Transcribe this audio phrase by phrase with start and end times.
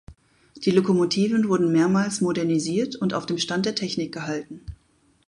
[0.65, 4.61] Die Lokomotiven wurden mehrmals modernisiert und auf dem Stand der Technik gehalten.